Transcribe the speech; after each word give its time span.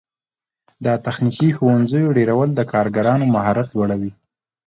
د 0.83 0.87
تخنیکي 1.05 1.49
ښوونځیو 1.57 2.15
ډیرول 2.17 2.49
د 2.53 2.59
کارګرانو 2.71 3.25
مهارت 3.35 3.67
لوړوي. 3.75 4.11